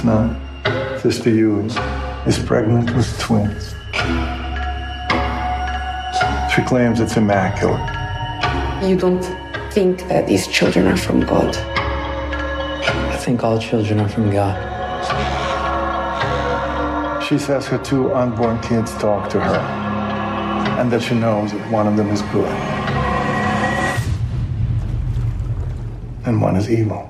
[0.00, 1.70] This nun, Sister Ewing,
[2.24, 3.74] is pregnant with twins.
[6.54, 7.78] She claims it's immaculate.
[8.82, 9.22] You don't
[9.74, 11.54] think that these children are from God.
[11.54, 14.56] I think all children are from God.
[17.22, 19.58] She says her two unborn kids talk to her,
[20.80, 22.48] and that she knows that one of them is good,
[26.24, 27.09] and one is evil.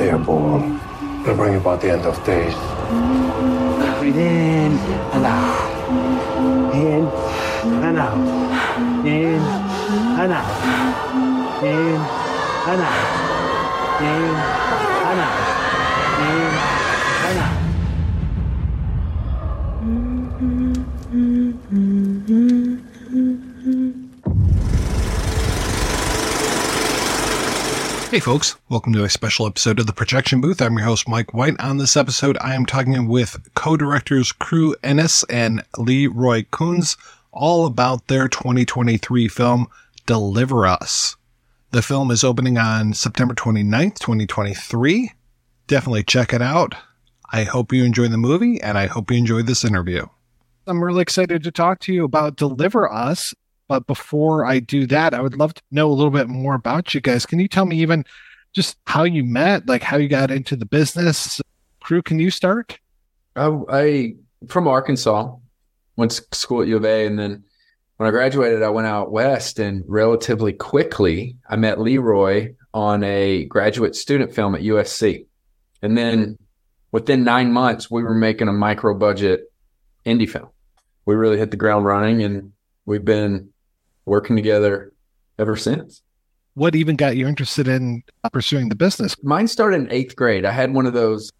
[0.00, 0.80] They are born,
[1.20, 2.54] it'll bring about the end of days.
[3.98, 4.72] Breathe in
[5.12, 6.74] and out.
[6.74, 7.04] In
[7.84, 9.06] and out.
[9.06, 9.42] In
[10.18, 11.62] and out.
[11.62, 12.00] In
[12.70, 14.00] and out.
[14.00, 14.34] In
[15.04, 15.49] and out.
[28.10, 28.56] Hey, folks.
[28.68, 30.60] Welcome to a special episode of The Projection Booth.
[30.60, 31.54] I'm your host, Mike White.
[31.60, 36.96] On this episode, I am talking with co-directors Cru Ennis and Lee Roy Kunz
[37.30, 39.68] all about their 2023 film,
[40.06, 41.14] Deliver Us.
[41.70, 45.12] The film is opening on September 29th, 2023.
[45.68, 46.74] Definitely check it out.
[47.32, 50.04] I hope you enjoy the movie and I hope you enjoy this interview.
[50.66, 53.34] I'm really excited to talk to you about Deliver Us.
[53.70, 56.92] But before I do that, I would love to know a little bit more about
[56.92, 57.24] you guys.
[57.24, 58.04] Can you tell me even
[58.52, 61.40] just how you met, like how you got into the business?
[61.78, 62.80] Cru, can you start?
[63.36, 64.14] I, I
[64.48, 65.36] from Arkansas,
[65.94, 67.44] went to school at U of A, and then
[67.96, 73.04] when I graduated, I went out west, and relatively quickly, I met Lee Roy on
[73.04, 75.26] a graduate student film at USC,
[75.80, 76.38] and then
[76.90, 79.44] within nine months, we were making a micro budget
[80.04, 80.48] indie film.
[81.06, 82.50] We really hit the ground running, and
[82.84, 83.49] we've been
[84.10, 84.92] working together
[85.38, 86.02] ever since.
[86.54, 89.14] What even got you interested in pursuing the business?
[89.22, 90.44] Mine started in eighth grade.
[90.44, 91.30] I had one of those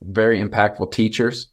[0.00, 1.48] very impactful teachers,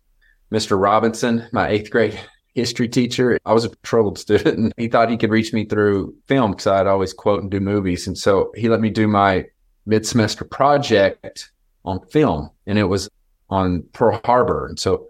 [0.52, 0.80] Mr.
[0.80, 2.18] Robinson, my eighth grade
[2.54, 3.40] history teacher.
[3.46, 6.68] I was a troubled student and he thought he could reach me through film because
[6.68, 8.06] I'd always quote and do movies.
[8.06, 9.46] And so he let me do my
[9.88, 11.52] mid semester project
[11.84, 13.10] on film and it was
[13.50, 14.68] on Pearl Harbor.
[14.68, 15.08] And so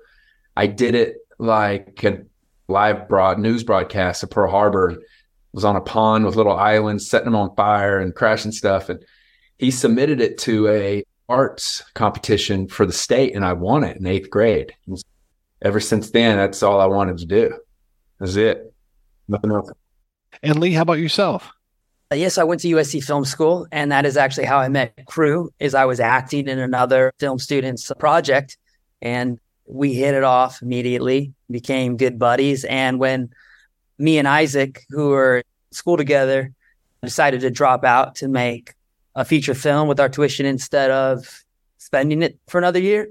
[0.56, 2.24] I did it like a
[2.70, 4.98] live broad news broadcast of Pearl Harbor
[5.54, 8.90] was on a pond with little islands, setting them on fire and crashing stuff.
[8.90, 9.04] And
[9.58, 14.08] he submitted it to a arts competition for the state, and I won it in
[14.08, 14.74] eighth grade.
[14.88, 15.02] And
[15.62, 17.54] ever since then, that's all I wanted to do.
[18.20, 18.74] That's it.
[19.28, 19.72] Nothing else.
[20.42, 21.52] And Lee, how about yourself?
[22.12, 24.94] Uh, Yes, I went to USC Film School, and that is actually how I met
[25.06, 25.52] Cru.
[25.60, 28.58] Is I was acting in another film student's project,
[29.02, 32.66] and we hit it off immediately, became good buddies.
[32.66, 33.30] And when
[34.00, 36.52] me and Isaac, who were school together,
[37.04, 38.74] decided to drop out to make
[39.16, 41.44] a feature film with our tuition instead of
[41.78, 43.10] spending it for another year,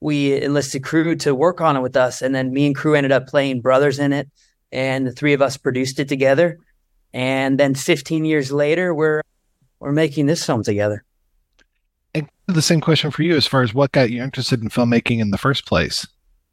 [0.00, 2.22] we enlisted Cru to work on it with us.
[2.22, 4.28] And then me and Cru ended up playing brothers in it,
[4.72, 6.58] and the three of us produced it together.
[7.12, 9.22] And then 15 years later, we're
[9.80, 11.04] we're making this film together.
[12.14, 15.20] And the same question for you as far as what got you interested in filmmaking
[15.20, 16.06] in the first place?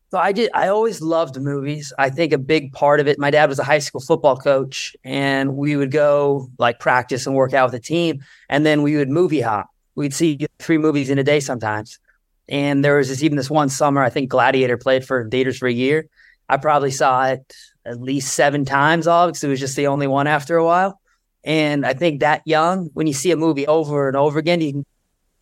[0.10, 0.50] So I did.
[0.54, 1.92] I always loved movies.
[2.00, 3.20] I think a big part of it.
[3.20, 7.36] My dad was a high school football coach, and we would go like practice and
[7.36, 9.70] work out with the team, and then we would movie hop.
[9.96, 12.00] We'd see three movies in a day sometimes.
[12.48, 14.02] And there was this even this one summer.
[14.02, 16.08] I think Gladiator played for theaters for a year,
[16.50, 17.54] I probably saw it
[17.86, 21.00] at least seven times all because it was just the only one after a while.
[21.44, 24.72] And I think that young, when you see a movie over and over again, you
[24.74, 24.86] can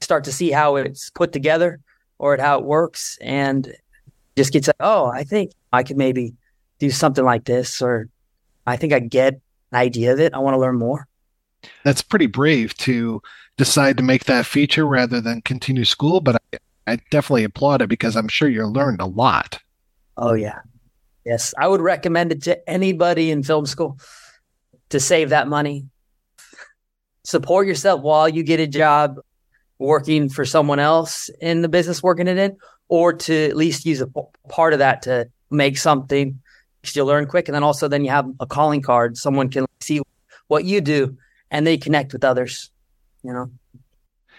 [0.01, 1.79] start to see how it's put together
[2.17, 3.17] or how it works.
[3.21, 3.73] And
[4.35, 6.33] just gets like, oh, I think I could maybe
[6.79, 8.09] do something like this, or
[8.67, 9.33] I think I get
[9.71, 10.33] an idea of it.
[10.33, 11.07] I want to learn more.
[11.83, 13.21] That's pretty brave to
[13.57, 17.89] decide to make that feature rather than continue school, but I, I definitely applaud it
[17.89, 19.59] because I'm sure you learned a lot.
[20.17, 20.59] Oh, yeah.
[21.25, 21.53] Yes.
[21.57, 23.97] I would recommend it to anybody in film school
[24.89, 25.85] to save that money.
[27.23, 29.17] Support yourself while you get a job
[29.79, 32.55] working for someone else in the business working it in,
[32.87, 34.09] or to at least use a
[34.49, 36.39] part of that to make something
[36.93, 37.47] you learn quick.
[37.47, 39.17] And then also then you have a calling card.
[39.17, 40.01] Someone can see
[40.47, 41.17] what you do
[41.49, 42.69] and they connect with others,
[43.23, 43.49] you know.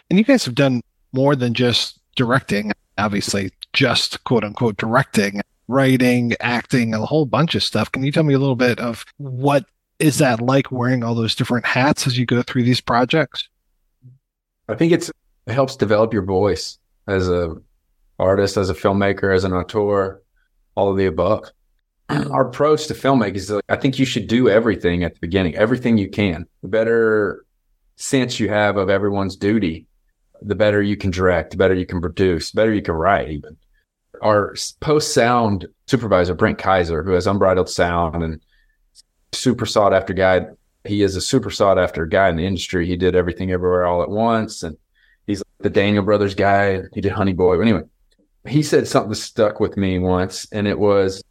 [0.08, 0.82] And you guys have done
[1.12, 7.62] more than just directing, obviously, just quote unquote directing, writing, acting, a whole bunch of
[7.62, 7.90] stuff.
[7.90, 9.64] Can you tell me a little bit of what
[9.98, 13.48] is that like wearing all those different hats as you go through these projects?
[14.68, 15.10] I think it's
[15.46, 17.56] it helps develop your voice as a
[18.18, 20.22] artist, as a filmmaker, as an auteur,
[20.74, 21.50] all of the above.
[22.08, 25.56] Our approach to filmmaking is like, I think you should do everything at the beginning,
[25.56, 26.46] everything you can.
[26.62, 27.44] The better
[27.96, 29.86] sense you have of everyone's duty,
[30.42, 33.30] the better you can direct, the better you can produce, the better you can write,
[33.30, 33.56] even.
[34.22, 38.40] Our post sound supervisor, Brent Kiser, who has unbridled sound and
[39.32, 40.46] super sought after guy.
[40.84, 42.86] He is a super sought after guy in the industry.
[42.86, 44.62] He did everything everywhere all at once.
[44.62, 44.76] And
[45.26, 46.82] he's the Daniel Brothers guy.
[46.94, 47.60] He did Honey Boy.
[47.60, 47.82] Anyway,
[48.48, 51.22] he said something stuck with me once, and it was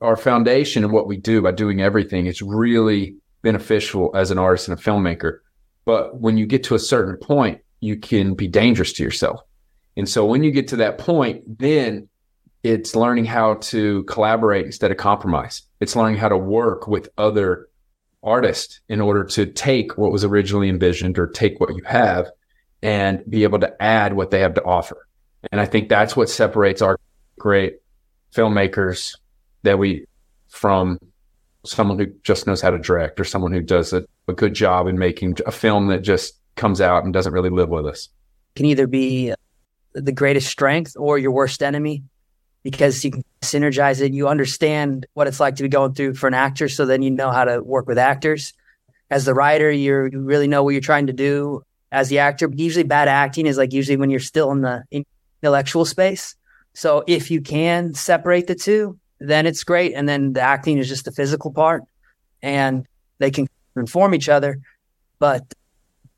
[0.00, 4.68] our foundation and what we do by doing everything is really beneficial as an artist
[4.68, 5.38] and a filmmaker.
[5.84, 9.40] But when you get to a certain point, you can be dangerous to yourself.
[9.96, 12.08] And so when you get to that point, then
[12.62, 15.62] it's learning how to collaborate instead of compromise.
[15.80, 17.68] It's learning how to work with other
[18.22, 22.30] artists in order to take what was originally envisioned or take what you have
[22.82, 25.03] and be able to add what they have to offer.
[25.50, 26.98] And I think that's what separates our
[27.38, 27.76] great
[28.32, 29.16] filmmakers
[29.62, 30.06] that we
[30.48, 30.98] from
[31.64, 34.86] someone who just knows how to direct or someone who does a, a good job
[34.86, 38.08] in making a film that just comes out and doesn't really live with us.
[38.54, 39.34] Can either be
[39.92, 42.02] the greatest strength or your worst enemy
[42.62, 44.12] because you can synergize it.
[44.12, 46.68] You understand what it's like to be going through for an actor.
[46.68, 48.52] So then you know how to work with actors.
[49.10, 51.62] As the writer, you really know what you're trying to do.
[51.92, 54.82] As the actor, usually bad acting is like usually when you're still in the
[55.44, 56.36] intellectual space.
[56.72, 59.92] So if you can separate the two, then it's great.
[59.92, 61.82] And then the acting is just the physical part
[62.42, 62.86] and
[63.18, 63.46] they can
[63.76, 64.58] inform each other.
[65.18, 65.52] But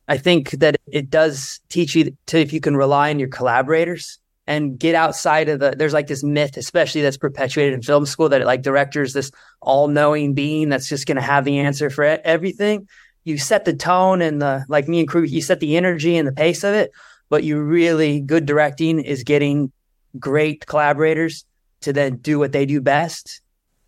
[0.07, 4.21] I think that it does teach you to, if you can rely on your collaborators
[4.47, 8.29] and get outside of the, there's like this myth, especially that's perpetuated in film school
[8.29, 12.05] that like directors, this all knowing being that's just going to have the answer for
[12.05, 12.89] everything.
[13.25, 16.29] You set the tone and the, like me and Cru, you set the energy and
[16.29, 16.93] the pace of it,
[17.29, 19.73] but you really good directing is getting
[20.19, 21.45] great collaborators
[21.81, 23.41] to then do what they do best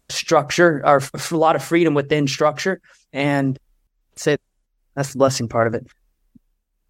[0.09, 2.81] structure or a lot of freedom within structure.
[3.13, 3.59] And
[4.17, 4.37] say
[4.95, 5.87] that's the blessing part of it.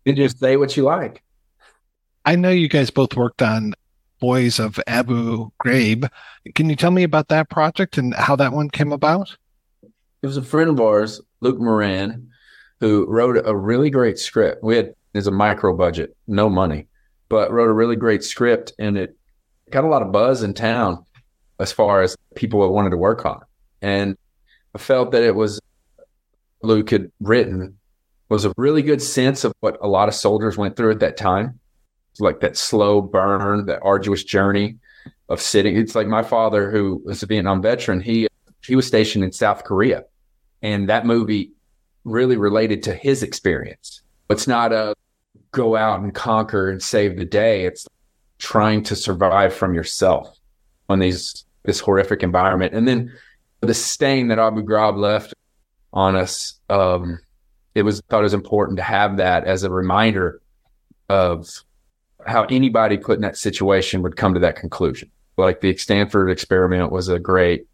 [0.06, 1.22] And just say what you like.
[2.24, 3.74] I know you guys both worked on
[4.20, 6.08] boys of abu ghraib.
[6.54, 9.36] Can you tell me about that project and how that one came about?
[9.82, 12.28] It was a friend of ours luke moran
[12.80, 14.62] who wrote a really great script.
[14.62, 16.86] We had is a micro budget no money
[17.28, 19.16] but wrote a really great script and it
[19.70, 21.04] got a lot of buzz in town
[21.58, 23.40] as far as people wanted to work on.
[23.82, 24.16] And
[24.74, 25.60] I felt that it was
[26.62, 27.78] Luke had written
[28.28, 31.16] was a really good sense of what a lot of soldiers went through at that
[31.16, 31.58] time.
[32.10, 34.76] It's like that slow burn, that arduous journey
[35.28, 35.76] of sitting.
[35.76, 38.28] It's like my father, who was a Vietnam veteran, he
[38.64, 40.04] he was stationed in South Korea.
[40.60, 41.52] And that movie
[42.04, 44.02] really related to his experience.
[44.28, 44.94] It's not a
[45.52, 47.64] go out and conquer and save the day.
[47.64, 47.86] It's
[48.38, 50.36] trying to survive from yourself
[50.88, 52.72] on these this horrific environment.
[52.74, 53.12] And then
[53.60, 55.34] the stain that Abu Ghraib left
[55.92, 57.18] on us, um,
[57.74, 60.40] it was thought it was important to have that as a reminder
[61.08, 61.48] of
[62.26, 65.10] how anybody put in that situation would come to that conclusion.
[65.36, 67.66] Like the Stanford experiment was a great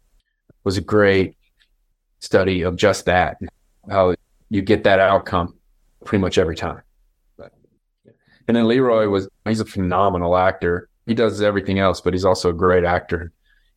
[0.63, 1.37] was a great
[2.19, 3.37] study of just that,
[3.89, 4.15] how
[4.49, 5.55] you get that outcome
[6.03, 6.81] pretty much every time.
[8.47, 10.89] And then Lee Roy was he's a phenomenal actor.
[11.05, 13.31] He does everything else, but he's also a great actor.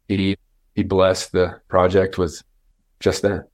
[0.09, 0.37] He
[0.75, 2.43] he blessed the project with
[3.01, 3.49] just that.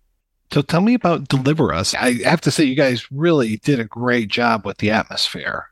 [0.52, 1.94] So tell me about Deliver Us.
[1.94, 5.66] I have to say you guys really did a great job with the atmosphere.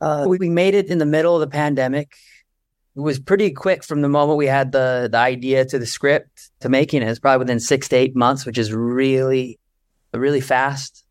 [0.00, 2.12] Uh, we made it in the middle of the pandemic.
[2.96, 6.50] it was pretty quick from the moment we had the the idea to the script
[6.60, 7.08] to making it.
[7.08, 9.58] It's probably within six to eight months, which is really,
[10.14, 11.04] really fast.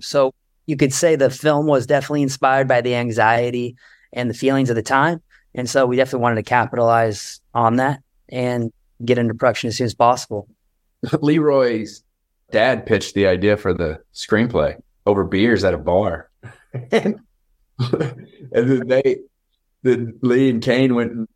[0.00, 0.32] So
[0.70, 3.74] you could say the film was definitely inspired by the anxiety
[4.12, 5.20] and the feelings of the time.
[5.52, 8.72] And so we definitely wanted to capitalize on that and
[9.04, 10.48] get into production as soon as possible.
[11.20, 12.04] Lee Roy's
[12.52, 16.30] dad pitched the idea for the screenplay over beers at a bar.
[16.92, 17.18] and,
[18.52, 19.16] then they,
[19.82, 21.28] the Lee and Kane went and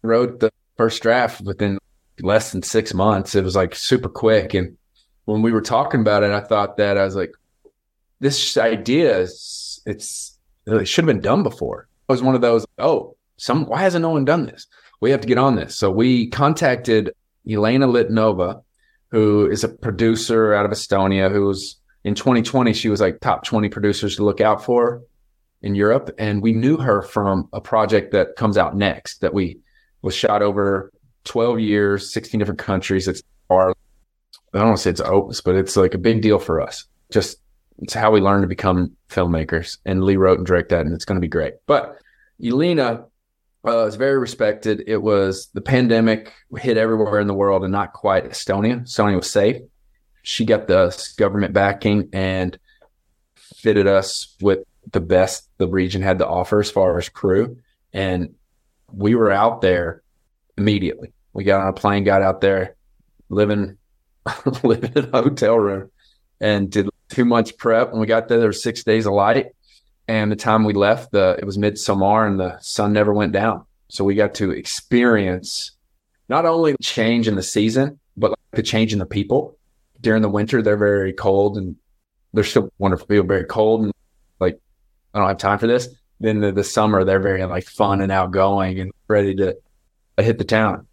[0.00, 1.78] wrote the first draft within
[2.20, 3.34] less than six months.
[3.34, 4.54] It was like super quick.
[4.54, 4.78] And
[5.26, 7.34] when we were talking about it, I thought that I was like,
[8.20, 11.88] this idea is, it's, it should have been done before.
[12.08, 14.66] It was one of those, oh, some, why hasn't no one done this?
[15.00, 15.76] We have to get on this.
[15.76, 17.12] So we contacted
[17.48, 18.62] Elena Litvinova,
[19.10, 23.68] who is a producer out of Estonia, who's in 2020, she was like top 20
[23.68, 25.02] producers to look out for
[25.62, 26.10] in Europe.
[26.18, 29.58] And we knew her from a project that comes out next that we
[30.02, 30.92] was shot over
[31.24, 33.08] 12 years, 16 different countries.
[33.08, 33.70] It's our,
[34.54, 36.84] I don't want to say it's opus, but it's like a big deal for us.
[37.10, 37.38] Just
[37.78, 39.78] it's how we learn to become filmmakers.
[39.84, 41.54] And Lee wrote and directed that, and it's going to be great.
[41.66, 41.98] But
[42.44, 43.04] Elena
[43.66, 44.84] uh, is very respected.
[44.86, 48.82] It was the pandemic hit everywhere in the world and not quite Estonia.
[48.82, 49.56] Estonia was safe.
[50.22, 52.58] She got the government backing and
[53.36, 54.60] fitted us with
[54.92, 57.58] the best the region had to offer as far as crew.
[57.92, 58.34] And
[58.92, 60.02] we were out there
[60.56, 61.12] immediately.
[61.32, 62.76] We got on a plane, got out there,
[63.28, 63.76] living
[64.62, 65.90] living in a hotel room,
[66.40, 67.90] and did too much prep.
[67.90, 69.48] When we got there, there were six days of light,
[70.06, 73.64] and the time we left, the it was midsummer and the sun never went down.
[73.88, 75.72] So we got to experience
[76.28, 79.56] not only change in the season, but like the change in the people.
[80.00, 81.74] During the winter, they're very cold and
[82.32, 83.92] they're still wonderful people, very cold and
[84.38, 84.60] like
[85.14, 85.88] I don't have time for this
[86.20, 89.56] then the, the summer they're very like fun and outgoing and ready to
[90.18, 90.86] hit the town.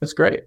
[0.00, 0.44] It's great.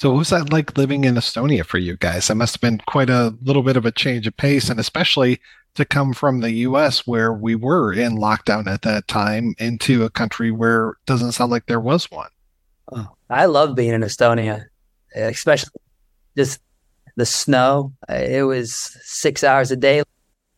[0.00, 2.28] So, was that like living in Estonia for you guys?
[2.28, 5.40] That must have been quite a little bit of a change of pace, and especially
[5.74, 10.08] to come from the U.S., where we were in lockdown at that time, into a
[10.08, 12.30] country where it doesn't sound like there was one.
[12.90, 14.64] Oh, I love being in Estonia,
[15.14, 15.82] especially
[16.34, 16.60] just
[17.16, 17.92] the snow.
[18.08, 20.02] It was six hours a day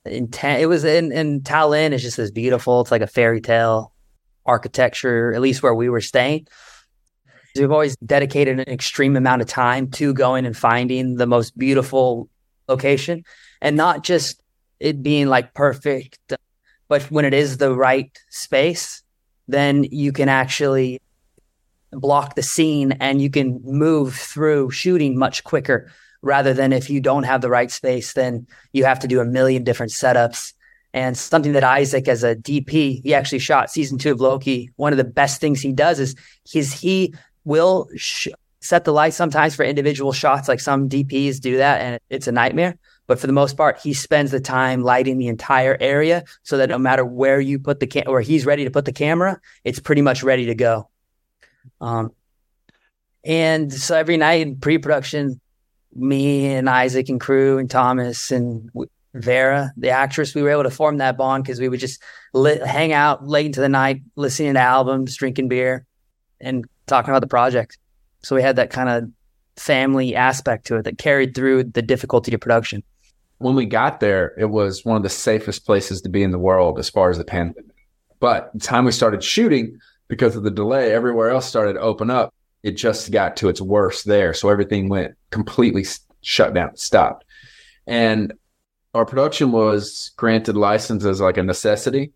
[0.04, 0.62] intense.
[0.62, 1.90] It was in in Tallinn.
[1.90, 2.80] It's just as beautiful.
[2.80, 3.92] It's like a fairy tale
[4.46, 6.46] architecture, at least where we were staying.
[7.56, 12.28] We've always dedicated an extreme amount of time to going and finding the most beautiful
[12.68, 13.24] location,
[13.60, 14.42] and not just
[14.80, 16.18] it being like perfect,
[16.88, 19.02] but when it is the right space,
[19.48, 21.00] then you can actually
[21.90, 25.90] block the scene and you can move through shooting much quicker
[26.22, 29.24] rather than if you don't have the right space, then you have to do a
[29.24, 30.54] million different setups.
[30.94, 34.70] And something that Isaac, as a DP, he actually shot season two of Loki.
[34.76, 36.14] One of the best things he does is
[36.48, 38.28] his he will sh-
[38.60, 42.32] set the light sometimes for individual shots, like some DPs do that, and it's a
[42.32, 42.78] nightmare.
[43.08, 46.68] But for the most part, he spends the time lighting the entire area so that
[46.68, 49.80] no matter where you put the cam- where he's ready to put the camera, it's
[49.80, 50.88] pretty much ready to go.
[51.80, 52.12] Um,
[53.24, 55.40] and so every night in pre-production,
[55.94, 58.70] me and Isaac and Cru and Thomas and
[59.14, 62.00] Vera, the actress, we were able to form that bond because we would just
[62.32, 65.84] lit, hang out late into the night, listening to albums, drinking beer,
[66.40, 67.78] and talking about the project.
[68.22, 69.10] So we had that kind of
[69.56, 72.82] family aspect to it that carried through the difficulty of production.
[73.38, 76.38] When we got there, it was one of the safest places to be in the
[76.38, 77.64] world as far as the pandemic.
[78.20, 82.08] But the time we started shooting, because of the delay, everywhere else started to open
[82.10, 84.34] up it just got to its worst there.
[84.34, 85.84] So everything went completely
[86.22, 87.24] shut down, stopped.
[87.86, 88.32] And
[88.94, 92.12] our production was granted licenses like a necessity.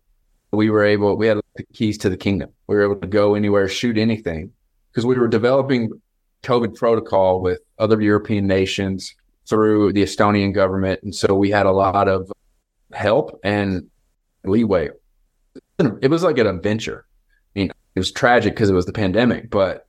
[0.51, 2.51] We were able, we had the keys to the kingdom.
[2.67, 4.51] We were able to go anywhere, shoot anything
[4.91, 5.91] because we were developing
[6.43, 9.15] COVID protocol with other European nations
[9.47, 11.01] through the Estonian government.
[11.03, 12.31] And so we had a lot of
[12.93, 13.87] help and
[14.43, 14.89] leeway.
[15.79, 17.05] It was like an adventure.
[17.55, 19.87] I mean, it was tragic because it was the pandemic, but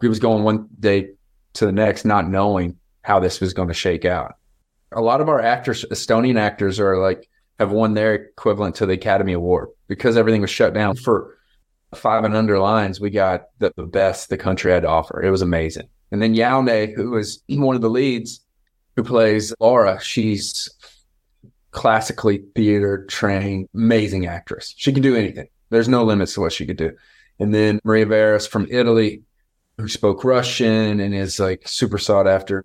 [0.00, 1.10] he was going one day
[1.54, 4.34] to the next, not knowing how this was going to shake out.
[4.92, 7.28] A lot of our actors, Estonian actors, are like
[7.58, 11.36] have won their equivalent to the Academy Award because everything was shut down for
[11.94, 13.00] five and under lines.
[13.00, 15.22] We got the, the best the country had to offer.
[15.22, 15.88] It was amazing.
[16.12, 18.40] And then Yaune, who was one of the leads,
[18.96, 20.68] who plays Laura, she's
[21.70, 24.74] classically theater trained, amazing actress.
[24.76, 25.48] She can do anything.
[25.70, 26.96] There's no limits to what she could do.
[27.38, 29.22] And then Maria Veras from Italy,
[29.78, 32.64] who spoke Russian and is like super sought after.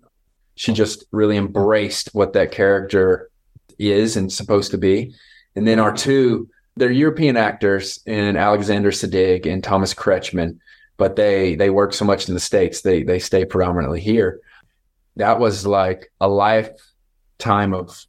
[0.56, 3.30] She just really embraced what that character
[3.78, 5.14] is and supposed to be.
[5.54, 10.58] And then our two they're European actors in Alexander Siddig and Thomas Kretschmann,
[10.96, 14.40] but they they work so much in the states they they stay predominantly here.
[15.16, 18.04] That was like a lifetime of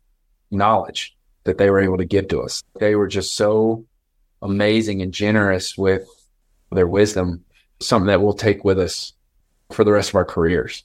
[0.51, 2.61] knowledge that they were able to give to us.
[2.79, 3.85] They were just so
[4.41, 6.05] amazing and generous with
[6.71, 7.45] their wisdom,
[7.79, 9.13] something that we'll take with us
[9.71, 10.83] for the rest of our careers.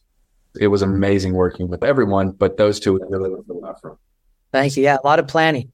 [0.60, 3.98] It was amazing working with everyone, but those two really learned a lot from.
[4.52, 4.84] Thank you.
[4.84, 5.72] Yeah, a lot of planning.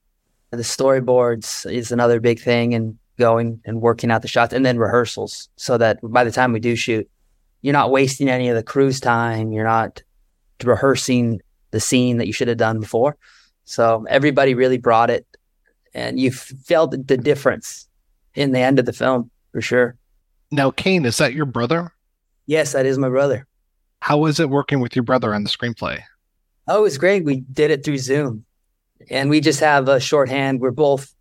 [0.50, 4.78] The storyboards is another big thing, and going and working out the shots, and then
[4.78, 7.08] rehearsals, so that by the time we do shoot,
[7.62, 9.52] you're not wasting any of the crew's time.
[9.52, 10.02] You're not
[10.62, 13.16] rehearsing the scene that you should have done before.
[13.64, 15.26] So everybody really brought it,
[15.92, 17.88] and you felt the difference
[18.34, 19.96] in the end of the film for sure.
[20.50, 21.92] Now, Kane, is that your brother?
[22.46, 23.46] Yes, that is my brother.
[24.00, 26.00] How was it working with your brother on the screenplay?
[26.68, 27.24] Oh, it was great.
[27.24, 28.46] We did it through Zoom
[29.10, 30.60] and we just have a shorthand.
[30.60, 31.14] We're both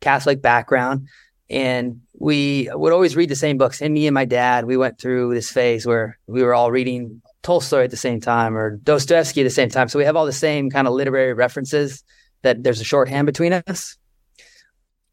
[0.00, 1.08] Catholic background
[1.50, 3.82] and we would always read the same books.
[3.82, 7.20] And me and my dad, we went through this phase where we were all reading
[7.42, 9.88] Tolstoy at the same time or Dostoevsky at the same time.
[9.88, 12.02] So we have all the same kind of literary references
[12.42, 13.96] that there's a shorthand between us.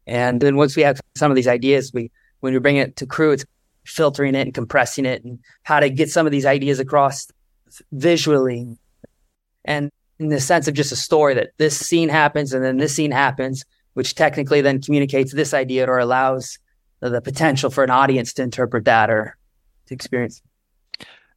[0.06, 2.10] And then once we have some of these ideas, we
[2.40, 3.44] when we bring it to Cru, it's
[3.84, 7.28] filtering it and compressing it and how to get some of these ideas across
[7.92, 8.78] visually.
[9.64, 9.90] And
[10.22, 13.10] in the sense of just a story that this scene happens and then this scene
[13.10, 13.64] happens,
[13.94, 16.58] which technically then communicates this idea or allows
[17.00, 19.36] the, the potential for an audience to interpret that or
[19.86, 20.40] to experience.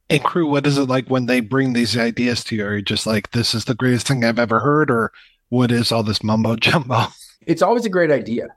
[0.08, 2.64] And Cru, what is it like when they bring these ideas to you?
[2.64, 5.10] Are you just like, this is the greatest thing I've ever heard, or
[5.48, 7.06] what is all this mumbo jumbo?
[7.46, 8.48] It's always a great idea.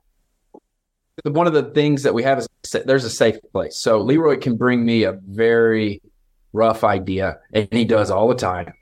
[1.23, 2.47] One of the things that we have is
[2.85, 3.77] there's a safe place.
[3.77, 6.01] So Lee Roy can bring me a very
[6.53, 8.73] rough idea, and he does all the time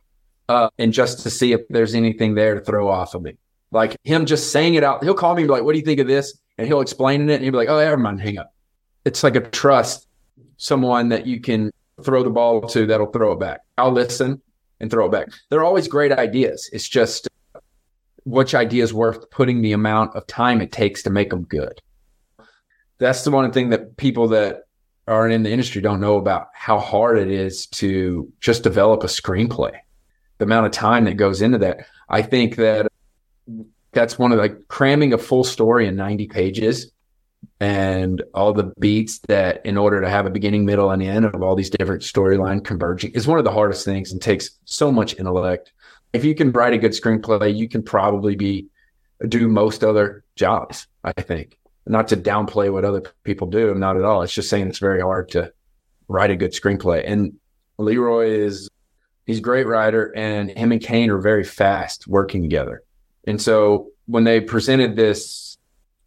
[0.50, 3.34] uh, and just to see if there's anything there to throw off of me.
[3.72, 5.04] Like him just saying it out.
[5.04, 6.38] He'll call me and be like, What do you think of this?
[6.58, 8.54] And he'll explain it and he'll be like, Oh, never mind, hang up.
[9.06, 10.08] It's like a trust,
[10.58, 11.72] someone that you can
[12.04, 13.62] throw the ball to that'll throw it back.
[13.78, 14.42] I'll listen
[14.80, 15.30] and throw it back.
[15.50, 16.70] They're always great ideas.
[16.72, 17.28] It's just
[18.26, 21.82] which idea is worth putting the amount of time it takes to make them good.
[23.00, 24.64] That's the one thing that people that
[25.08, 29.08] aren't in the industry don't know about how hard it is to just develop a
[29.08, 29.78] screenplay
[30.38, 31.88] the amount of time that goes into that.
[32.10, 32.92] I think that
[33.92, 36.92] that's one of like cramming a full story in 90 pages
[37.60, 41.42] and all the beats that in order to have a beginning, middle, and end of
[41.42, 45.18] all these different storyline converging is one of the hardest things and takes so much
[45.18, 45.74] intellect.
[46.14, 48.68] If you can write a good screenplay, you can probably be
[49.28, 51.58] do most other jobs, I think.
[51.88, 54.22] Not to downplay what other people do, not at all.
[54.22, 55.52] It's just saying it's very hard to
[56.08, 57.04] write a good screenplay.
[57.06, 57.34] And
[57.78, 58.70] Lee Roy is
[59.28, 62.82] he's a great writer, and him and Kane are very fast working together.
[63.28, 65.58] And so when they presented this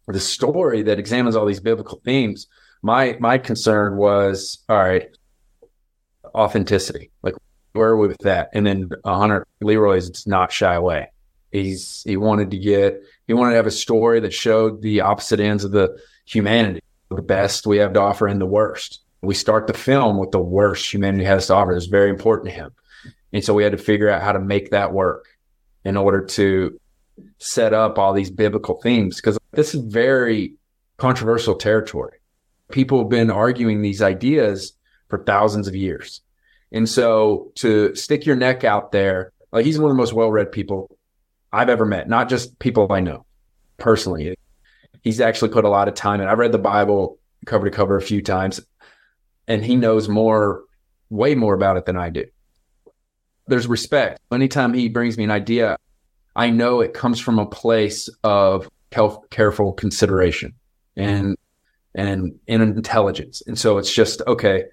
[0.07, 2.47] the story that examines all these biblical themes,
[2.81, 5.07] my my concern was all right,
[6.35, 7.11] authenticity.
[7.21, 7.35] Like
[7.73, 8.49] where are we with that?
[8.53, 11.11] And then Hunter Lee Roy is not shy away.
[11.51, 15.39] He's he wanted to get he wanted to have a story that showed the opposite
[15.39, 19.01] ends of the humanity, the best we have to offer and the worst.
[19.21, 21.73] We start the film with the worst humanity has to offer.
[21.73, 22.71] It's very important to him.
[23.33, 25.25] And so we had to figure out how to make that work
[25.85, 26.79] in order to
[27.37, 30.55] set up all these biblical themes because this is very
[30.97, 32.19] controversial territory.
[32.71, 34.73] People have been arguing these ideas
[35.09, 36.21] for thousands of years.
[36.71, 40.31] And so to stick your neck out there, like he's one of the most well
[40.31, 40.89] read people
[41.51, 43.25] I've ever met, not just people I know
[43.77, 44.37] personally.
[45.01, 46.27] He's actually put a lot of time in.
[46.27, 48.61] I've read the Bible cover to cover a few times,
[49.47, 50.63] and he knows more,
[51.09, 52.25] way more about it than I do
[53.51, 54.19] there's respect.
[54.31, 55.77] Anytime he brings me an idea,
[56.35, 58.69] I know it comes from a place of
[59.29, 60.53] careful consideration
[60.95, 61.37] and
[61.93, 63.43] and, and intelligence.
[63.45, 64.63] And so it's just okay,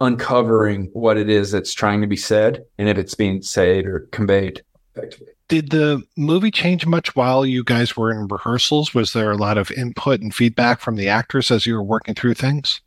[0.00, 4.08] uncovering what it is that's trying to be said and if it's being said or
[4.10, 4.62] conveyed
[4.94, 5.28] effectively.
[5.48, 8.94] Did the movie change much while you guys were in rehearsals?
[8.94, 12.14] Was there a lot of input and feedback from the actors as you were working
[12.14, 12.80] through things?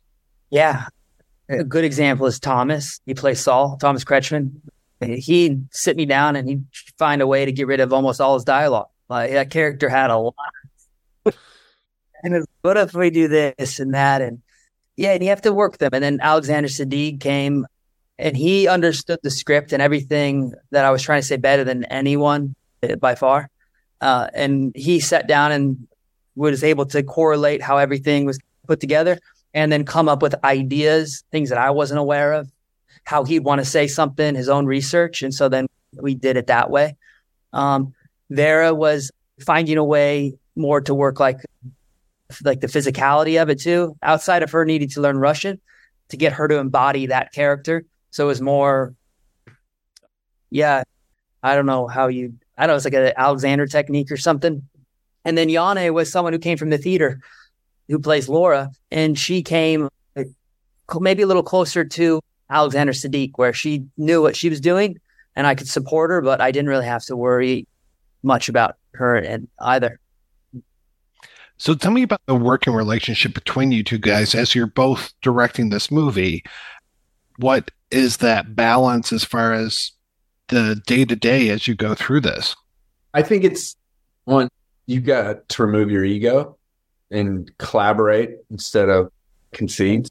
[0.50, 0.86] Yeah.
[1.48, 3.00] A good example is Thomas.
[3.06, 4.50] He plays Saul, Thomas Kretschmann
[5.00, 6.64] he'd sit me down and he'd
[6.98, 8.88] find a way to get rid of almost all his dialogue.
[9.08, 10.34] Like that character had a lot.
[12.22, 14.20] and was, what if we do this and that?
[14.20, 14.42] And
[14.96, 15.90] yeah, and you have to work them.
[15.92, 17.66] And then Alexander Siddig came
[18.18, 21.84] and he understood the script and everything that I was trying to say better than
[21.84, 23.48] anyone eh, by far.
[24.00, 25.86] Uh, and he sat down and
[26.34, 29.18] was able to correlate how everything was put together
[29.54, 32.50] and then come up with ideas, things that I wasn't aware of
[33.04, 35.22] how he'd want to say something, his own research.
[35.22, 36.96] And so then we did it that way.
[37.52, 37.94] Um,
[38.30, 41.38] Vera was finding a way more to work like
[42.44, 43.96] like the physicality of it too.
[44.02, 45.60] Outside of her needing to learn Russian
[46.10, 48.94] to get her to embody that character, so it was more.
[50.50, 50.82] Yeah,
[51.42, 52.34] I don't know how you.
[52.56, 52.76] I don't know.
[52.76, 54.68] It's like an Alexander technique or something.
[55.24, 57.20] And then Yane was someone who came from the theater,
[57.88, 59.88] who plays Laura, and she came
[61.00, 64.98] maybe a little closer to Alexander Siddig, where she knew what she was doing,
[65.36, 67.66] and I could support her, but I didn't really have to worry
[68.22, 70.00] much about her and either.
[71.56, 75.70] So tell me about the working relationship between you two guys as you're both directing
[75.70, 76.44] this movie.
[77.36, 79.92] What is that balance as far as
[80.48, 82.54] the day to day as you go through this?
[83.14, 83.76] I think it's
[84.24, 84.48] one
[84.86, 86.56] you got to remove your ego
[87.10, 89.10] and collaborate instead of
[89.52, 90.08] concede.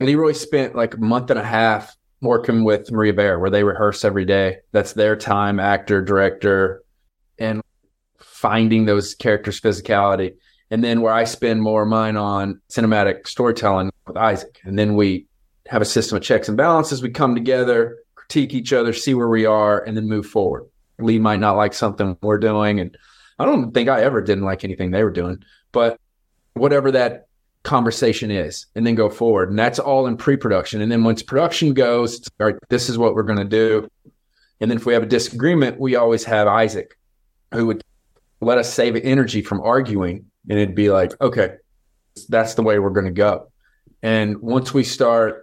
[0.00, 4.04] Leroy spent like a month and a half working with Maria Vera, where they rehearse
[4.04, 4.58] every day.
[4.72, 6.82] That's their time, actor, director,
[7.38, 7.62] and
[8.18, 10.34] finding those characters' physicality.
[10.70, 14.60] And then where I spend more of mine on cinematic storytelling with Isaac.
[14.64, 15.26] And then we
[15.68, 17.02] have a system of checks and balances.
[17.02, 20.64] We come together, critique each other, see where we are, and then move forward.
[20.98, 22.80] Lee might not like something we're doing.
[22.80, 22.96] And
[23.38, 25.38] I don't think I ever didn't like anything they were doing,
[25.72, 26.00] but
[26.54, 27.28] whatever that
[27.66, 29.50] conversation is, and then go forward.
[29.50, 30.80] And that's all in pre production.
[30.80, 33.88] And then once production goes, all right, this is what we're going to do.
[34.60, 36.96] And then if we have a disagreement, we always have Isaac
[37.52, 37.82] who would
[38.40, 40.24] let us save energy from arguing.
[40.48, 41.56] And it'd be like, okay,
[42.28, 43.50] that's the way we're going to go.
[44.02, 45.42] And once we start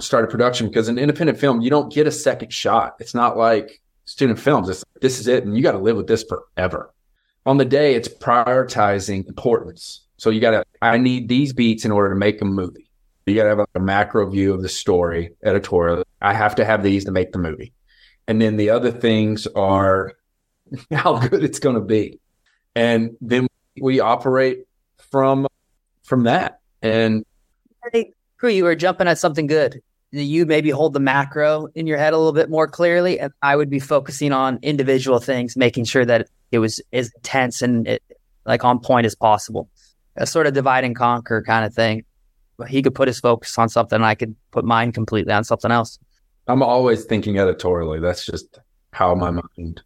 [0.00, 2.94] start a production, because an independent film, you don't get a second shot.
[3.00, 4.68] It's not like student films.
[4.68, 6.94] It's this is it, and you got to live with this forever.
[7.46, 10.06] On the day, it's prioritizing importance.
[10.18, 10.64] So you got to.
[10.82, 12.90] I need these beats in order to make a movie.
[13.26, 16.04] You got to have a macro view of the story, editorial.
[16.22, 17.72] I have to have these to make the movie,
[18.26, 20.14] and then the other things are
[20.92, 22.20] how good it's going to be,
[22.74, 23.46] and then
[23.80, 24.66] we operate
[24.98, 25.46] from
[26.02, 26.60] from that.
[26.82, 27.24] And
[27.92, 31.98] hey, Cru, you were jumping at something good you maybe hold the macro in your
[31.98, 35.84] head a little bit more clearly and i would be focusing on individual things making
[35.84, 38.02] sure that it was as intense and it,
[38.46, 39.68] like on point as possible
[40.18, 42.04] a sort of divide and conquer kind of thing.
[42.68, 45.98] He could put his focus on something i could put mine completely on something else.
[46.48, 48.00] I'm always thinking editorially.
[48.00, 48.58] That's just
[48.92, 49.40] how my mm-hmm.
[49.56, 49.82] mind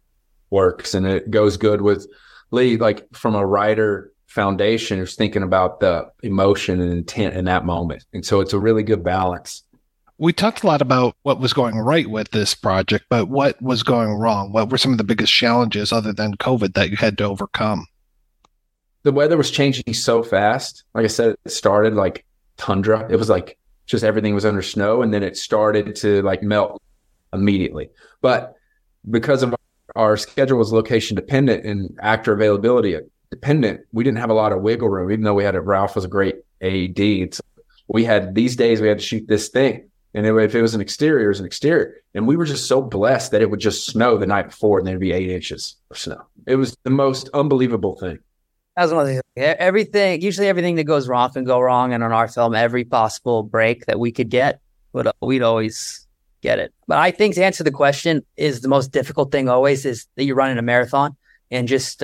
[0.49, 0.93] works.
[0.93, 2.07] And it goes good with
[2.51, 7.65] lee like from a writer foundation who's thinking about the emotion and intent in that
[7.65, 8.03] moment.
[8.13, 9.63] And so it's a really good balance.
[10.17, 13.83] We talked a lot about what was going right with this project, but what was
[13.83, 14.51] going wrong?
[14.51, 17.85] What were some of the biggest challenges other than COVID that you had to overcome?
[19.03, 20.83] The weather was changing so fast.
[20.93, 22.25] Like I said, it started like
[22.57, 23.07] tundra.
[23.09, 26.81] It was like just everything was under snow and then it started to like melt
[27.33, 27.89] immediately.
[28.21, 28.55] But
[29.09, 29.53] because of
[29.95, 32.97] our schedule was location dependent and actor availability
[33.29, 35.95] dependent, we didn't have a lot of wiggle room, even though we had a Ralph
[35.95, 37.37] was a great AD.
[37.87, 40.81] We had these days we had to shoot this thing and if it was an
[40.81, 41.95] exterior, it was an exterior.
[42.13, 44.87] And we were just so blessed that it would just snow the night before and
[44.87, 46.21] there'd be eight inches of snow.
[46.45, 48.19] It was the most unbelievable thing.
[48.75, 50.21] That was one of the everything.
[50.21, 53.85] Usually, everything that goes wrong can go wrong, and on our film, every possible break
[53.85, 54.61] that we could get,
[54.93, 56.07] would we'd always
[56.41, 56.73] get it.
[56.87, 60.23] But I think to answer the question is the most difficult thing always is that
[60.23, 61.15] you're running a marathon,
[61.51, 62.03] and just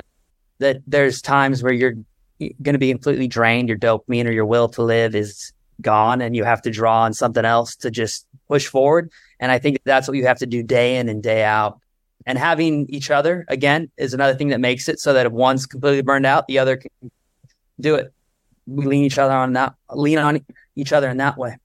[0.58, 1.94] that there's times where you're
[2.38, 3.68] going to be completely drained.
[3.68, 7.12] Your dopamine or your will to live is gone and you have to draw on
[7.12, 9.10] something else to just push forward.
[9.40, 11.79] And I think that's what you have to do day in and day out.
[12.26, 15.66] And having each other again is another thing that makes it so that if one's
[15.66, 17.10] completely burned out, the other can
[17.80, 18.12] do it.
[18.66, 20.44] We lean each other on that, lean on
[20.76, 21.56] each other in that way.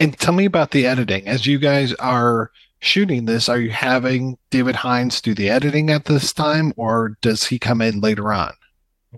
[0.00, 1.26] And tell me about the editing.
[1.26, 6.04] As you guys are shooting this, are you having David Hines do the editing at
[6.04, 8.52] this time, or does he come in later on?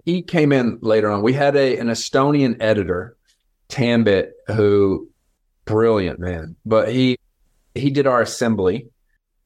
[0.04, 1.22] He came in later on.
[1.22, 3.16] We had a an Estonian editor
[3.68, 5.08] Tambit, who
[5.64, 7.18] brilliant man, but he
[7.74, 8.88] he did our assembly.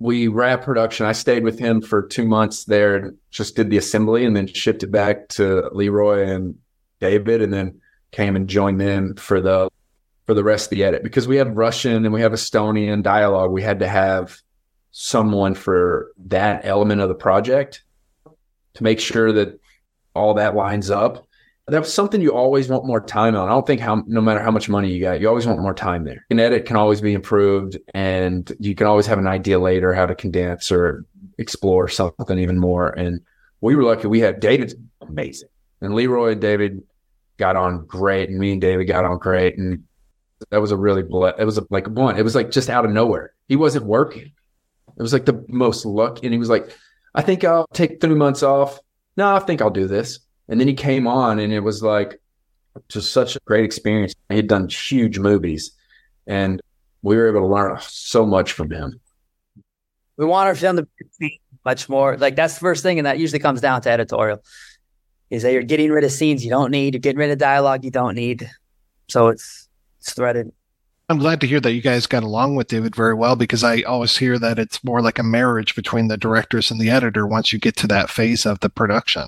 [0.05, 1.07] We wrapped production.
[1.07, 4.83] I stayed with him for two months there just did the assembly and then shipped
[4.83, 6.57] it back to Lee Roy and
[7.01, 7.81] David and then
[8.13, 9.71] came and joined them for the
[10.27, 13.51] for the rest of the edit because we have Russian and we have Estonian dialogue.
[13.51, 14.43] We had to have
[14.91, 17.83] someone for that element of the project
[18.75, 19.59] to make sure that
[20.15, 21.27] all that lines up
[21.67, 23.49] that was something you always want more time on.
[23.49, 25.75] I don't think how no matter how much money you got, you always want more
[25.75, 26.27] time there.
[26.31, 30.05] An edit can always be improved, and you can always have an idea later how
[30.05, 31.07] to condense or
[31.39, 32.91] explore something even more.
[32.91, 33.21] And
[33.63, 35.49] we were lucky; we had David's amazing,
[35.81, 36.83] and Lee Roy and David
[37.39, 39.85] got on great, and me and David got on great, and
[40.51, 42.19] that was a really ble- it was a, like one.
[42.19, 43.33] It was like just out of nowhere.
[43.49, 44.33] He wasn't working.
[44.97, 46.77] It was like the most luck, and he was like,
[47.15, 48.81] "I think I'll take three months off."
[49.17, 50.19] No, I think I'll do this
[50.49, 52.21] And then he came on and it was like
[52.89, 54.15] just such a great experience.
[54.29, 55.73] He had done huge movies
[56.27, 56.61] and
[57.03, 59.01] we were able to learn so much from him.
[60.17, 63.19] We want our film to be much more like that's the first thing, and that
[63.19, 64.43] usually comes down to editorial.
[65.31, 67.85] Is that you're getting rid of scenes you don't need, you're getting rid of dialogue
[67.85, 68.49] you don't need.
[69.09, 69.69] So it's
[70.01, 70.53] it's threaded.
[71.11, 73.83] I'm glad to hear that you guys got along with David very well because I
[73.83, 77.53] always hear that it's more like a marriage between the directors and the editor once
[77.53, 79.25] you get to that phase of the production.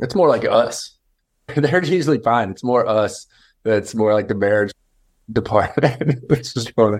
[0.00, 0.96] It's more like us.
[1.54, 2.50] They're usually fine.
[2.50, 3.26] It's more us
[3.66, 4.72] that's more like the marriage
[5.32, 6.24] department.
[6.30, 6.98] it's just funny.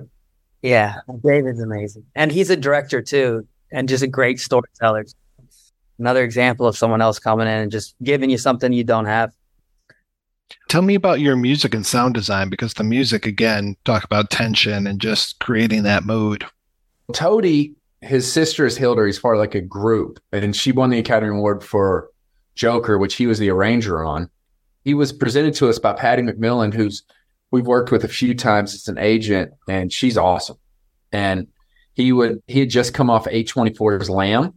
[0.62, 2.04] Yeah, David's amazing.
[2.14, 5.04] And he's a director too, and just a great storyteller.
[5.98, 9.32] Another example of someone else coming in and just giving you something you don't have.
[10.68, 14.86] Tell me about your music and sound design because the music, again, talk about tension
[14.86, 16.44] and just creating that mood.
[17.12, 19.06] Toady, his sister is Hildur.
[19.06, 22.10] He's part of like a group, and she won the Academy Award for
[22.56, 24.28] Joker, which he was the arranger on.
[24.84, 27.04] He was presented to us by Patty McMillan, who's
[27.52, 30.56] we've worked with a few times as an agent, and she's awesome.
[31.12, 31.46] And
[31.94, 34.54] he would he had just come off A24's Lamb,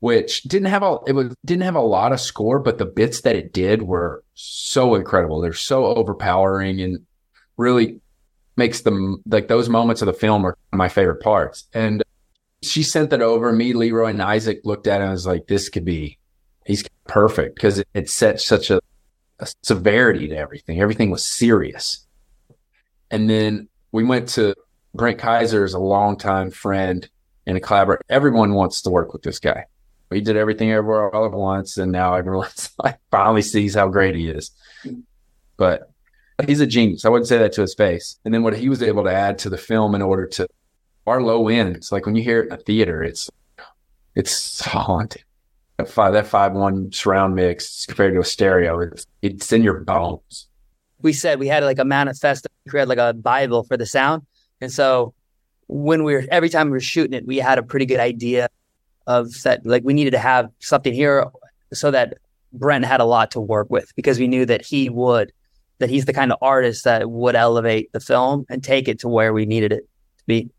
[0.00, 3.22] which didn't have a it was didn't have a lot of score, but the bits
[3.22, 5.40] that it did were so incredible.
[5.40, 7.04] They're so overpowering and
[7.56, 8.00] really
[8.56, 11.64] makes them like those moments of the film are my favorite parts.
[11.72, 12.02] And
[12.62, 13.52] she sent that over.
[13.52, 16.17] Me, Lee Roy, and Isaac looked at it and was like, "This could be,
[16.68, 18.80] he's perfect," because it, it set such a,
[19.40, 20.80] a severity to everything.
[20.80, 22.06] Everything was serious.
[23.10, 24.54] And then we went to
[24.94, 27.08] Brent Kiser is a longtime friend
[27.46, 28.02] and a collaborator.
[28.08, 29.64] Everyone wants to work with this guy.
[30.10, 34.14] We did everything everywhere all at once, and now everyone's like finally sees how great
[34.14, 34.50] he is.
[35.56, 35.90] But
[36.46, 37.04] he's a genius.
[37.04, 38.18] I wouldn't say that to his face.
[38.24, 40.46] And then what he was able to add to the film in order to
[41.06, 41.76] our low end.
[41.76, 43.30] It's like when you hear it in a theater, it's
[44.14, 45.22] it's haunting.
[45.78, 49.80] That five that five one surround mix compared to a stereo, it's it's in your
[49.80, 50.48] bones
[51.00, 54.22] we said we had like a manifesto, we had like a Bible for the sound.
[54.60, 55.14] And so
[55.68, 58.48] when we were every time we were shooting it, we had a pretty good idea
[59.06, 61.26] of that like we needed to have something here
[61.72, 62.14] so that
[62.52, 65.32] Brent had a lot to work with because we knew that he would,
[65.78, 69.08] that he's the kind of artist that would elevate the film and take it to
[69.08, 69.88] where we needed it
[70.18, 70.50] to be.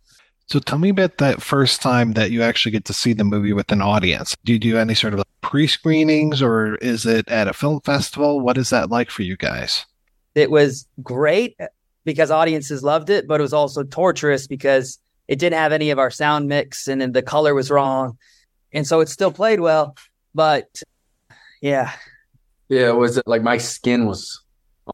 [0.49, 3.53] So tell me about that first time that you actually get to see the movie
[3.53, 4.35] with an audience.
[4.45, 8.39] Do you do any sort of pre-screenings or is it at a film festival?
[8.39, 9.85] What is that like for you guys?
[10.33, 11.67] It was great uh,
[12.03, 15.99] because audiences loved it, but it was also torturous because it didn't have any of
[15.99, 18.17] our sound mix and then the color was wrong.
[18.73, 19.95] And so it still played well,
[20.33, 20.81] but
[21.61, 21.91] yeah.
[22.69, 24.41] Yeah, it was like my skin was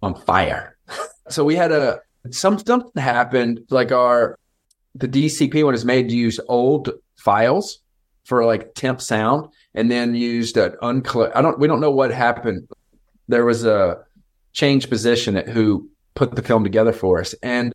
[0.01, 0.75] on fire.
[1.29, 4.37] so we had a some something happened like our
[4.95, 7.79] the DCP one is made to use old files
[8.23, 12.11] for like temp sound and then used an uncl I don't we don't know what
[12.11, 12.67] happened.
[13.27, 14.03] There was a
[14.53, 17.35] change position at who put the film together for us.
[17.43, 17.73] And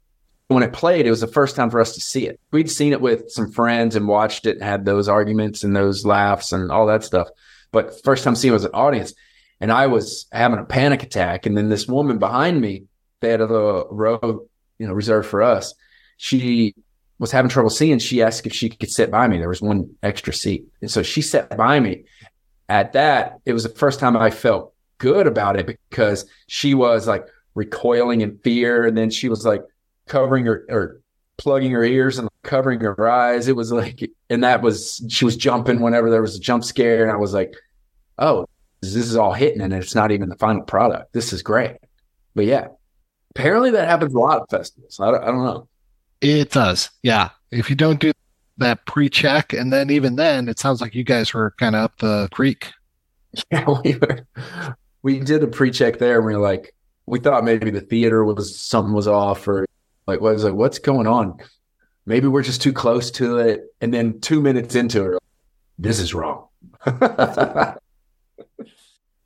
[0.48, 2.40] when it played, it was the first time for us to see it.
[2.50, 6.04] We'd seen it with some friends and watched it and had those arguments and those
[6.04, 7.28] laughs and all that stuff.
[7.70, 9.12] But first time seeing it was an audience.
[9.60, 11.44] And I was having a panic attack.
[11.44, 12.84] And then this woman behind me,
[13.20, 14.46] they had a row,
[14.78, 15.74] you know, reserved for us.
[16.16, 16.74] She
[17.20, 17.98] was having trouble seeing.
[17.98, 19.38] She asked if she could sit by me.
[19.38, 20.66] There was one extra seat.
[20.80, 22.04] And so she sat by me.
[22.68, 27.06] At that, it was the first time I felt good about it because she was
[27.06, 29.62] like recoiling in fear and then she was like
[30.06, 31.00] covering her or
[31.36, 35.36] plugging her ears and covering her eyes it was like and that was she was
[35.36, 37.54] jumping whenever there was a jump scare and i was like
[38.18, 38.46] oh
[38.82, 41.76] this is all hitting and it's not even the final product this is great
[42.34, 42.68] but yeah
[43.30, 45.68] apparently that happens a lot at festivals i don't, I don't know
[46.20, 47.30] it does yeah.
[47.50, 48.12] If you don't do
[48.58, 51.98] that pre-check and then even then it sounds like you guys were kind of up
[51.98, 52.70] the creek.
[53.50, 54.26] Yeah we were.
[55.02, 56.74] We did a pre-check there and we were like
[57.06, 59.66] we thought maybe the theater was something was off or
[60.06, 61.38] like what was like what's going on?
[62.06, 65.22] Maybe we're just too close to it and then two minutes into it
[65.78, 66.46] this is wrong.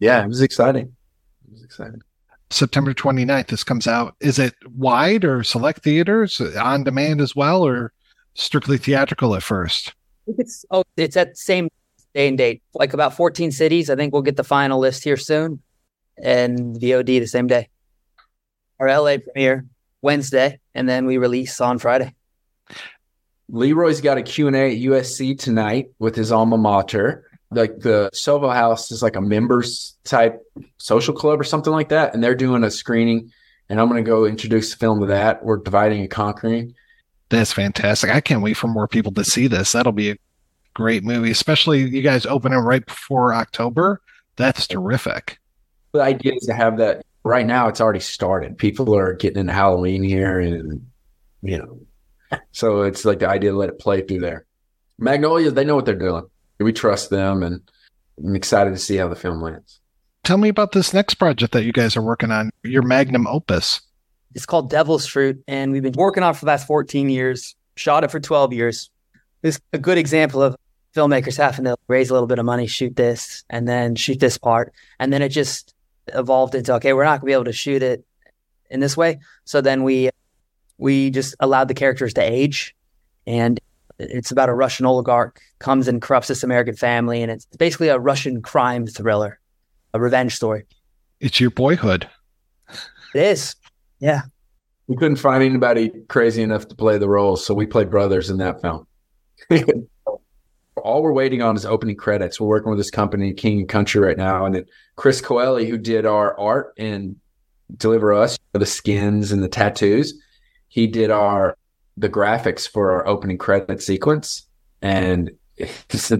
[0.00, 0.94] Yeah it was exciting.
[1.46, 2.02] It was exciting
[2.54, 7.62] september 29th this comes out is it wide or select theaters on demand as well
[7.62, 7.92] or
[8.34, 9.94] strictly theatrical at first
[10.26, 11.68] it's oh it's at the same
[12.14, 12.62] day and date.
[12.72, 13.90] Like about 14 cities.
[13.90, 15.60] I think we'll get the final list here soon.
[16.16, 17.68] And VOD the same day.
[18.78, 19.66] Our LA premiere
[20.00, 22.14] Wednesday, and then we release on Friday.
[23.48, 27.26] Lee Roy's got a Q&A at USC tonight with his alma mater.
[27.54, 30.40] Like the Soho House is like a members type
[30.78, 32.14] social club or something like that.
[32.14, 33.30] And they're doing a screening.
[33.68, 35.44] And I'm going to go introduce the film to that.
[35.44, 36.74] We're dividing and conquering.
[37.30, 38.10] That's fantastic.
[38.10, 39.72] I can't wait for more people to see this.
[39.72, 40.16] That'll be a
[40.74, 44.00] great movie, especially you guys opening right before October.
[44.36, 45.38] That's terrific.
[45.92, 49.52] the idea is to have that right now it's already started people are getting into
[49.52, 50.86] halloween here and
[51.42, 51.78] you know
[52.52, 54.44] so it's like the idea to let it play through there
[54.98, 56.26] magnolia they know what they're doing
[56.58, 57.60] we trust them and
[58.24, 59.80] i'm excited to see how the film lands
[60.24, 63.82] Tell me about this next project that you guys are working on, your magnum opus.
[64.34, 67.54] It's called Devil's Fruit, and we've been working on it for the last 14 years,
[67.76, 68.90] shot it for 12 years.
[69.42, 70.56] It's a good example of
[70.96, 74.38] filmmakers having to raise a little bit of money, shoot this, and then shoot this
[74.38, 74.72] part.
[74.98, 75.74] And then it just
[76.08, 78.02] evolved into okay, we're not gonna be able to shoot it
[78.70, 79.20] in this way.
[79.44, 80.08] So then we
[80.78, 82.74] we just allowed the characters to age.
[83.26, 83.60] And
[83.98, 87.98] it's about a Russian oligarch comes and corrupts this American family, and it's basically a
[87.98, 89.38] Russian crime thriller
[89.94, 90.64] a revenge story.
[91.20, 92.08] It's your boyhood.
[93.14, 93.54] It is.
[94.00, 94.22] Yeah.
[94.88, 98.36] We couldn't find anybody crazy enough to play the roles, so we played brothers in
[98.38, 98.86] that film.
[100.76, 102.38] All we're waiting on is opening credits.
[102.38, 105.78] We're working with this company, King and Country, right now, and then Chris Coeli, who
[105.78, 107.16] did our art and
[107.76, 110.20] deliver us the skins and the tattoos,
[110.68, 111.56] he did our
[111.96, 114.46] the graphics for our opening credit sequence,
[114.82, 116.12] and it's,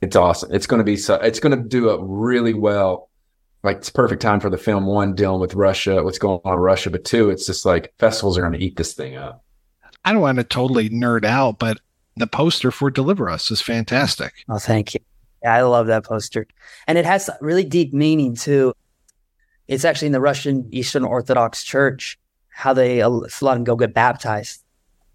[0.00, 0.52] it's awesome.
[0.52, 1.14] It's going to be so.
[1.16, 3.08] It's going to do a really well.
[3.62, 4.86] Like it's perfect time for the film.
[4.86, 8.38] One, dealing with Russia, what's going on in Russia, but two, it's just like festivals
[8.38, 9.44] are going to eat this thing up.
[10.04, 11.78] I don't want to totally nerd out, but
[12.16, 14.32] the poster for Deliver Us is fantastic.
[14.48, 15.00] Oh, thank you.
[15.46, 16.46] I love that poster,
[16.86, 18.74] and it has really deep meaning too.
[19.68, 22.18] It's actually in the Russian Eastern Orthodox Church
[22.48, 24.62] how they uh, let them go get baptized.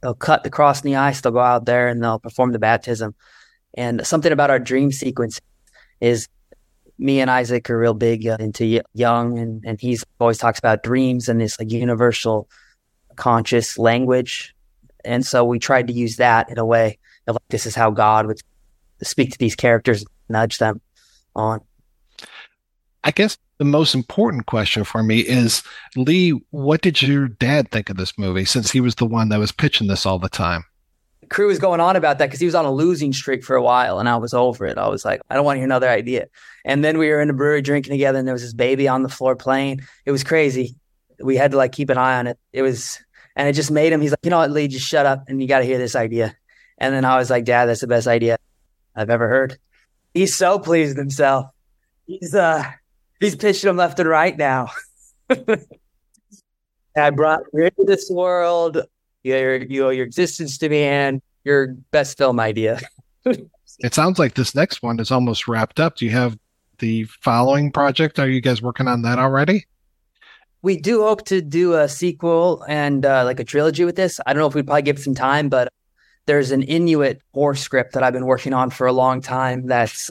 [0.06, 1.22] They'll cut the cross in the ice.
[1.22, 3.16] They'll go out there and they'll perform the baptism.
[3.74, 5.42] And something about our dream sequence
[6.00, 6.28] is
[7.00, 10.84] me and Isaac are real big uh, into Jung, and, and he's always talks about
[10.84, 12.48] dreams and this like universal
[13.16, 14.54] conscious language.
[15.04, 17.90] And so we tried to use that in a way of like, this is how
[17.90, 18.40] God would
[19.02, 20.82] speak to these characters, nudge them
[21.36, 21.62] on.
[23.04, 25.64] I guess the most important question for me is
[25.96, 29.40] Lee, what did your dad think of this movie since he was the one that
[29.40, 30.66] was pitching this all the time?
[31.22, 33.56] The crew was going on about that because he was on a losing streak for
[33.56, 34.78] a while and I was over it.
[34.78, 36.28] I was like, I don't want to hear another idea.
[36.66, 39.04] And then we were in a brewery drinking together and there was this baby on
[39.04, 39.82] the floor playing.
[40.06, 40.76] It was crazy.
[41.20, 42.38] We had to like keep an eye on it.
[42.52, 43.00] It was,
[43.36, 45.42] and it just made him, he's like, you know what, Lee, just shut up and
[45.42, 46.36] you got to hear this idea.
[46.78, 48.38] And then I was like, Dad, that's the best idea
[48.96, 49.58] I've ever heard.
[50.14, 51.48] He's so pleased with himself.
[52.06, 52.66] He's, uh,
[53.20, 54.70] he's pitching them left and right now.
[56.98, 58.82] I brought you into this world
[59.26, 62.80] your you know your existence to me and your best film idea.
[63.26, 65.96] it sounds like this next one is almost wrapped up.
[65.98, 66.38] Do you have
[66.80, 68.20] the following project?
[68.20, 69.66] Are you guys working on that already?
[70.62, 74.20] We do hope to do a sequel and uh, like a trilogy with this.
[74.26, 75.72] I don't know if we'd probably give some time, but
[76.26, 79.68] there's an Inuit horror script that I've been working on for a long time.
[79.68, 80.10] That's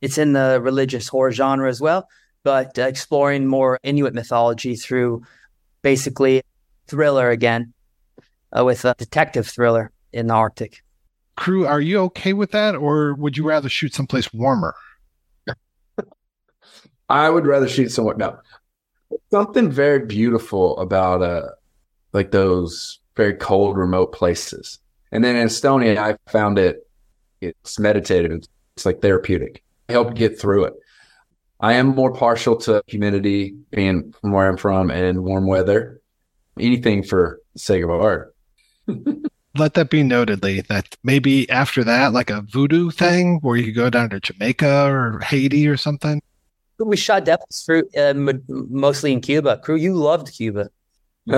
[0.00, 2.08] it's in the religious horror genre as well,
[2.44, 5.22] but uh, exploring more Inuit mythology through
[5.82, 6.42] basically
[6.86, 7.72] thriller again
[8.56, 10.82] uh, with a detective thriller in the Arctic.
[11.36, 14.74] Cru, are you okay with that, or would you rather shoot someplace warmer?
[17.08, 18.16] I would rather shoot somewhere.
[18.16, 18.38] No,
[19.30, 21.48] something very beautiful about uh,
[22.12, 24.78] like those very cold, remote places.
[25.10, 26.86] And then in Estonia, I found it.
[27.40, 28.44] It's meditative.
[28.76, 29.62] It's like therapeutic.
[29.88, 30.74] It helped get through it.
[31.62, 36.00] I am more partial to humidity, being from where I'm from, and warm weather.
[36.58, 38.34] Anything for the sake of art.
[39.56, 43.66] Let that be noted, Lee, that maybe after that, like a voodoo thing where you
[43.66, 46.20] could go down to Jamaica or Haiti or something.
[46.78, 48.14] We shot Devil's Fruit uh,
[48.48, 49.58] mostly in Cuba.
[49.58, 50.68] Cru, you loved Cuba.
[51.26, 51.36] no,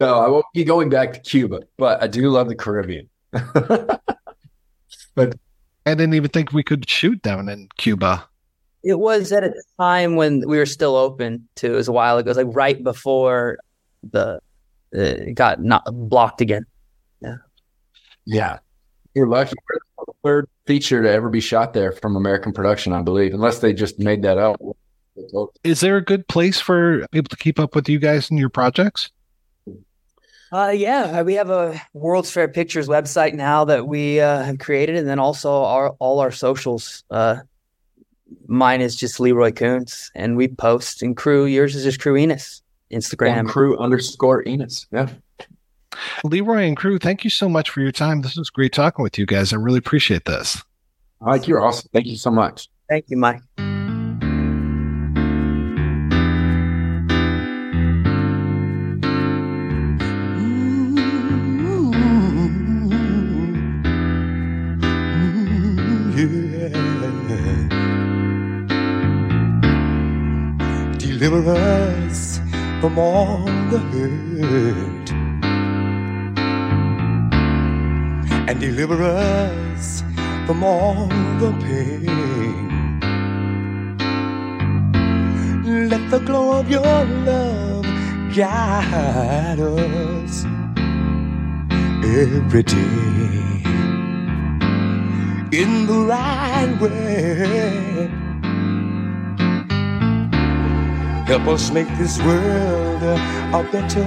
[0.00, 3.10] I won't be going back to Cuba, but I do love the Caribbean.
[5.14, 5.36] but
[5.86, 8.28] I didn't even think we could shoot down in Cuba.
[8.84, 11.72] It was at a time when we were still open to.
[11.72, 12.28] It was a while ago.
[12.28, 13.58] It was like right before
[14.10, 14.40] the
[14.92, 16.66] it got not blocked again.
[17.20, 17.36] Yeah.
[18.24, 18.58] Yeah.
[19.14, 19.54] You're lucky.
[20.22, 23.98] third feature to ever be shot there from American production, I believe, unless they just
[23.98, 24.60] made that up.
[25.62, 28.48] Is there a good place for people to keep up with you guys and your
[28.48, 29.10] projects?
[30.52, 34.96] Uh, yeah, we have a World's Fair Pictures website now that we uh, have created,
[34.96, 37.04] and then also our all our socials.
[37.10, 37.38] Uh,
[38.46, 41.02] mine is just Lee Roy Kunz, and we post.
[41.02, 42.62] And Cru, yours is just Cru Ennis.
[42.92, 43.38] Instagram.
[43.38, 44.86] And cru underscore Ennis.
[44.92, 45.08] Yeah.
[46.24, 48.22] Lee Roy and Cru, thank you so much for your time.
[48.22, 49.52] This was great talking with you guys.
[49.52, 50.62] I really appreciate this.
[51.20, 51.88] Mike, you're awesome.
[51.92, 52.68] Thank you so much.
[52.88, 53.40] Thank you, Mike.
[71.32, 72.40] Deliver us
[72.82, 75.10] from all the hurt
[78.48, 80.02] and deliver us
[80.46, 81.08] from all
[81.40, 82.68] the pain.
[85.88, 87.86] Let the glow of your love
[88.36, 90.44] guide us
[92.04, 93.62] every day
[95.50, 98.11] in the right way.
[101.32, 104.04] Help us make this world a better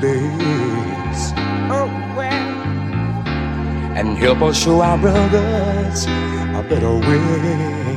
[0.00, 1.22] place.
[1.70, 1.86] Oh,
[2.16, 2.58] well.
[3.96, 7.96] And help us show our brothers a better way.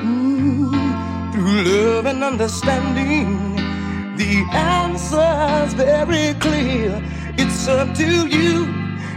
[0.00, 3.56] Mm, through love and understanding,
[4.16, 7.02] the answer's very clear.
[7.36, 8.66] It's up to you,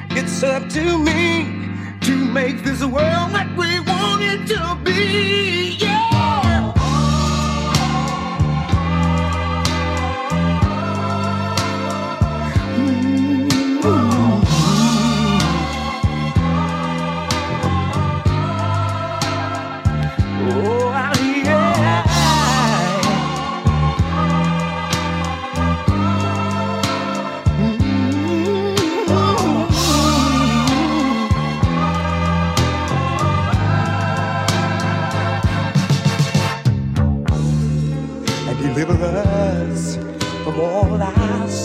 [0.10, 1.46] it's up to me
[2.02, 5.78] to make this world what we want it to be.
[5.80, 5.99] Yeah.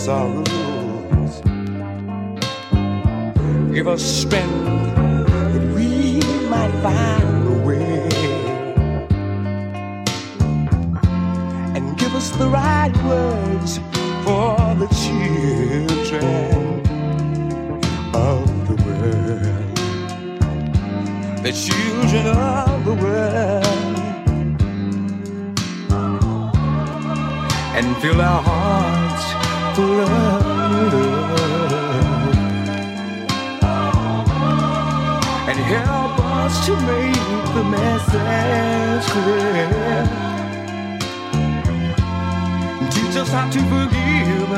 [0.05, 1.41] Sorrows.
[3.73, 4.95] Give us strength
[5.53, 8.07] that we might find a way.
[11.75, 13.79] And give us the right words
[14.25, 16.83] for the children
[18.13, 19.77] of the world.
[21.45, 23.65] The children of the world.
[27.77, 29.44] and fill our hearts
[29.77, 31.35] love
[35.49, 37.15] and help us to make
[37.55, 40.05] the message clear.
[42.91, 44.51] Teach us how to forgive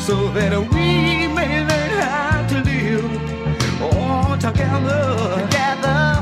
[0.00, 6.13] so that we may learn how to live all together